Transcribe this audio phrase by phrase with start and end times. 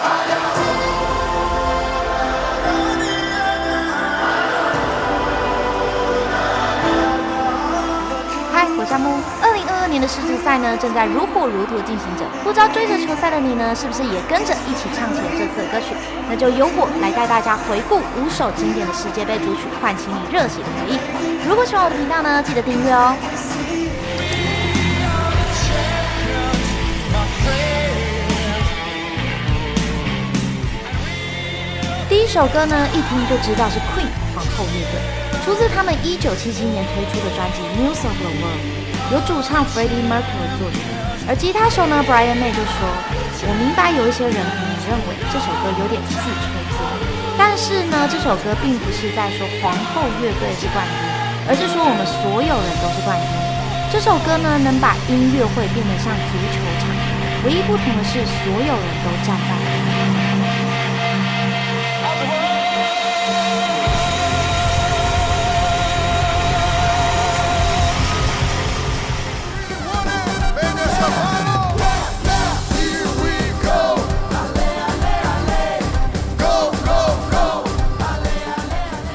[0.00, 0.16] 嗨，
[8.78, 9.20] 我是夏慕。
[9.42, 12.24] 二零二二年的世足赛呢，正在如火如荼进行着。
[12.42, 15.92] 不知道追着球赛的你呢，是不是也跟着一起唱起了这次的歌曲？
[16.30, 20.98] 那就由我来带大家回顾五首经典的世界杯主曲，唤起你热血的回忆。
[21.46, 23.14] 如果喜欢我的频道呢，记得订阅哦。
[32.20, 34.04] 第一首歌呢，一听就知道是 Queen
[34.36, 35.00] 皇后乐队，
[35.40, 38.60] 出自他们一九七七年推出的专辑《News of the World》，
[39.16, 40.84] 由主唱 Freddie Mercury 作曲。
[41.24, 42.76] 而吉他手呢，Brian May 就说
[43.48, 47.00] ：“我明白有一些人可能认为这首歌有点自吹自擂，
[47.40, 51.00] 但是呢，这首歌并不是在说皇后乐队是冠军，
[51.48, 53.32] 而是说我们所有人都是冠军。
[53.88, 56.84] 这首歌呢，能把音乐会变得像足球场，
[57.48, 59.56] 唯一不同的是，所有人都站在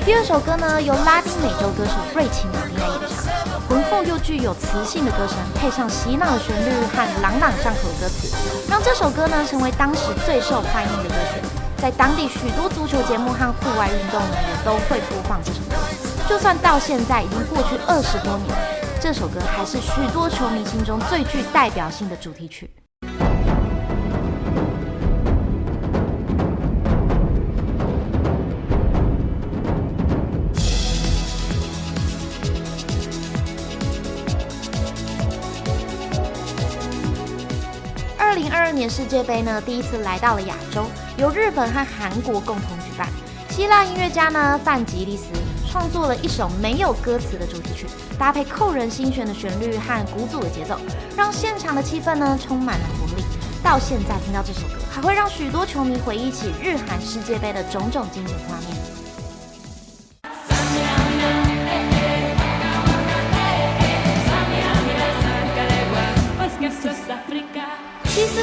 [0.05, 3.33] 第二首歌呢，由拉丁美洲歌手瑞奇玛丽亚演唱，
[3.67, 8.29] 浑厚又具有磁性的歌声，配上洗脑的旋律和朗朗上口的歌词，
[8.69, 11.41] 让这首歌呢成为当时最受欢迎的歌曲。
[11.81, 15.75] 在当地许多足球节目和户外运动呢，也都会播放这首歌。
[16.29, 18.55] 就算到现在已经过去二十多年，
[19.01, 22.69] 这首歌还是许多球迷心中最具代表性的主题曲。
[38.35, 40.85] 零二二年世界杯呢，第一次来到了亚洲，
[41.17, 43.07] 由日本和韩国共同举办。
[43.49, 45.27] 希腊音乐家呢，范吉利斯
[45.71, 47.87] 创作了一首没有歌词的主题曲，
[48.19, 50.77] 搭配扣人心弦的旋律和鼓组的节奏，
[51.15, 53.23] 让现场的气氛呢充满了活力。
[53.63, 58.94] 到现在听到这首歌，还会让许多球迷回忆起日韩世界杯的种种经典画面。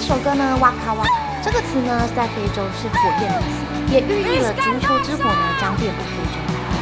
[0.02, 1.10] 首歌呢，哇卡哇卡，
[1.42, 6.36] 这个词呢在非洲是火焰的意思，也寓意了足球之火呢将遍布非洲。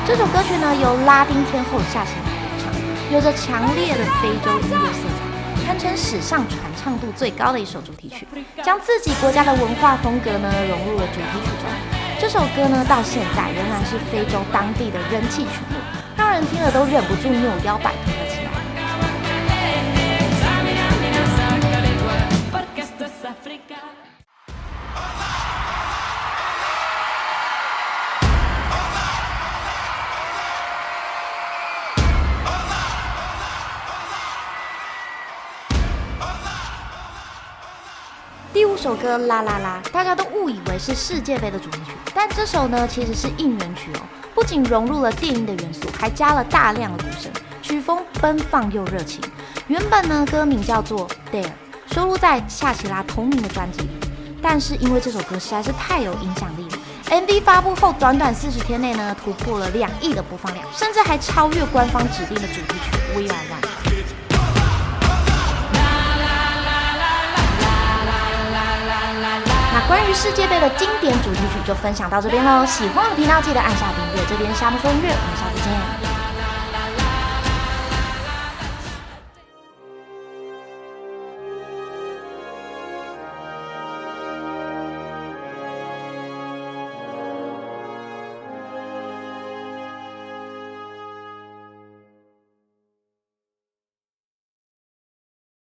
[0.07, 2.73] 这首歌曲呢由拉丁天后夏奇拉演唱，
[3.13, 8.27] 有着强烈的非洲音乐色彩，堪称史上传唱度最高的一首主题曲，
[8.65, 11.69] 将自己国家的文化风格呢融入了主题曲中。
[12.19, 15.77] 这首歌呢到现在仍然是非洲当地的人气曲目，
[16.17, 18.50] 让人听了都忍不住扭腰摆动了起来。
[38.81, 44.01] 首歌啦啦啦，大家都误以为是世界杯的主题曲，但这首呢其实是应援曲哦，
[44.35, 47.31] 不仅融入了电音的元素，还加了大量的鼓声，
[47.61, 49.21] 曲风奔放又热情。
[49.67, 51.45] 原本呢歌名叫做 Dare，
[51.93, 53.91] 收录在夏奇拉同名的专辑里，
[54.41, 56.79] 但是因为这首歌实在是太有影响力了
[57.11, 63.90] ，MV 发布后短短四十天内呢突破了两亿的播放量，甚至还超越官方指定的主题曲 We Are One。
[70.15, 74.27] 世界杯的经典主题曲就分享到这边喽，喜欢我的频道记得按下订阅。
[74.29, 76.10] 这边沙漠说音乐，我们下次见。